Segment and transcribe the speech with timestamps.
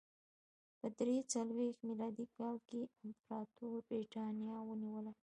[0.79, 5.11] په درې څلوېښت میلادي کال کې امپراتور برېټانیا ونیوله